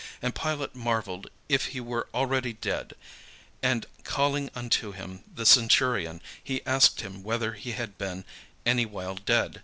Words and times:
And 0.19 0.33
Pilate 0.33 0.73
marvelled 0.73 1.29
if 1.47 1.65
he 1.67 1.79
were 1.79 2.07
already 2.11 2.53
dead: 2.53 2.95
and 3.61 3.85
calling 4.03 4.49
unto 4.55 4.93
him 4.93 5.23
the 5.31 5.45
centurion, 5.45 6.23
he 6.43 6.65
asked 6.65 7.01
him 7.01 7.21
whether 7.21 7.53
he 7.53 7.73
had 7.73 7.99
been 7.99 8.25
any 8.65 8.87
while 8.87 9.13
dead. 9.13 9.59